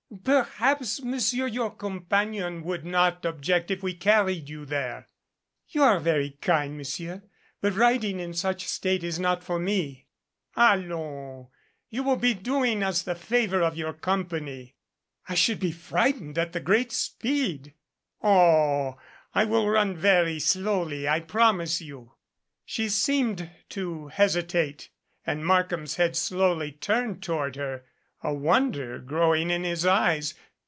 "Perhaps 0.25 1.01
Monsieur 1.03 1.47
your 1.47 1.73
companion 1.73 2.63
would 2.65 2.85
not 2.85 3.25
object 3.25 3.71
if 3.71 3.81
we 3.81 3.93
carried 3.93 4.49
you 4.49 4.65
there." 4.65 5.07
"You 5.69 5.83
are 5.83 6.01
very 6.01 6.31
kind, 6.41 6.77
Monsieur, 6.77 7.23
but 7.61 7.73
riding 7.77 8.19
in 8.19 8.33
such 8.33 8.67
state 8.67 9.05
is 9.05 9.19
not 9.21 9.41
for 9.41 9.57
me." 9.57 10.09
"Allans! 10.57 11.47
You 11.89 12.03
will 12.03 12.17
be 12.17 12.33
doing 12.33 12.83
us 12.83 13.01
the 13.03 13.15
favor 13.15 13.63
of 13.63 13.77
your 13.77 13.93
com 13.93 14.25
pany." 14.25 14.73
"I 15.29 15.33
should 15.35 15.61
be 15.61 15.71
frightened 15.71 16.37
at 16.37 16.51
the 16.51 16.59
great 16.59 16.91
speed." 16.91 17.73
"Oh, 18.21 18.97
I 19.33 19.45
will 19.45 19.67
run 19.69 19.95
very 19.95 20.39
slowly, 20.39 21.07
I 21.07 21.21
promise 21.21 21.79
you." 21.81 22.11
She 22.65 22.89
seemed 22.89 23.49
to 23.69 24.09
hesitate 24.09 24.89
and 25.25 25.45
Markham's 25.45 25.95
head 25.95 26.17
slowly 26.17 26.73
turned 26.73 27.23
toward 27.23 27.55
her, 27.55 27.85
a 28.23 28.31
wonder 28.31 28.99
growing 28.99 29.49
in 29.49 29.63
his 29.63 29.83
eyes. 29.83 30.35